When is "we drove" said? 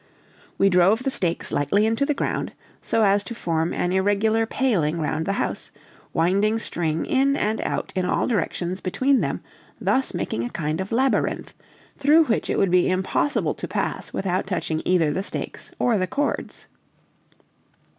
0.57-1.03